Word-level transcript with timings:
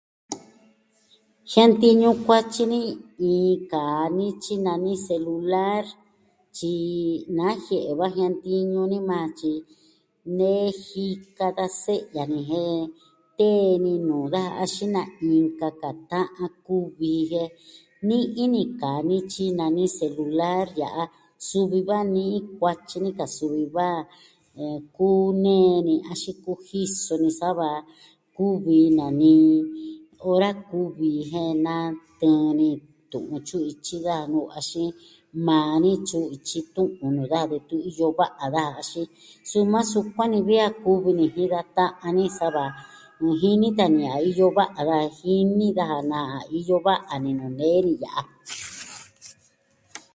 Jiantiñu 1.51 2.09
kuatyi 2.25 2.63
ni 2.71 2.79
iin 3.31 3.57
kaa 3.71 4.01
nityi 4.17 4.55
nani 4.65 4.93
selular. 5.07 5.83
Tyi 6.55 6.73
najie'e 7.37 7.91
va 7.99 8.07
jiantiñu 8.15 8.81
ni 8.91 8.97
ma, 9.09 9.19
tyi 9.39 9.51
nee 10.37 10.65
jika 10.85 11.47
da 11.57 11.65
se'ya 11.83 12.23
ni 12.31 12.39
jen 12.49 12.81
tee 13.37 13.69
ni 13.83 13.93
nuu 14.07 14.25
daja 14.33 14.53
axin 14.63 14.91
na 14.95 15.03
inka 15.31 15.69
ka 15.81 15.89
ta'an 16.11 16.51
kuvi 16.65 17.11
ji 17.15 17.21
jen 17.31 17.49
ni'i 18.07 18.43
ni 18.53 18.61
kaa 18.81 18.99
nityi 19.09 19.45
nani 19.59 19.85
selular 19.97 20.65
ya'a 20.81 21.03
suvi 21.49 21.79
va 21.89 21.99
ni'i 22.15 22.37
kuatyi 22.59 22.97
ni 23.03 23.11
ka 23.19 23.25
suvi 23.37 23.63
va, 23.75 23.87
eh, 24.61 24.77
kunee 24.95 25.75
ni, 25.87 25.95
axin 26.11 26.37
kujiso 26.43 27.13
ni 27.23 27.29
sa 27.39 27.49
va 27.59 27.71
kuvi 28.37 28.79
nani 28.97 29.35
ora 30.31 30.49
kuvi 30.69 31.09
jen 31.31 31.53
natɨɨn 31.65 32.51
ni 32.59 32.67
tu'un 33.11 33.39
tyu'un 33.47 33.65
ityi 33.71 33.95
da 34.07 34.15
nuu 34.31 34.47
axin 34.57 34.89
maa 35.47 35.73
ni 35.83 35.91
tyu'un 36.07 36.31
ityi 36.35 36.59
tu'un 36.75 37.11
nuu 37.15 37.27
daja 37.31 37.49
ve 37.51 37.57
tun 37.67 37.81
iyo 37.89 38.07
kua'a 38.17 38.45
daja. 38.55 38.77
Axin 38.81 39.07
suu 39.49 39.63
maa 39.73 39.85
sukuan 39.91 40.29
ni 40.33 40.39
vi 40.47 40.55
a 40.67 40.69
kuvi 40.83 41.11
ni 41.19 41.25
jinm 41.35 41.51
da 41.53 41.61
ta'an 41.77 42.13
ni 42.17 42.25
sa 42.37 42.47
va 42.55 42.65
nuu 43.19 43.35
jini 43.41 43.67
tan 43.77 43.89
ni 43.97 44.03
a 44.13 44.15
iyo 44.29 44.45
va'a 44.57 44.81
daja, 44.89 45.09
jini 45.19 45.67
daja 45.77 45.99
na'a 46.11 46.39
iyo 46.59 46.75
va'a 46.85 47.13
ni 47.23 47.31
nuu 47.39 47.51
nee 47.59 47.79
ni 47.85 47.93
ya'a. 48.03 48.21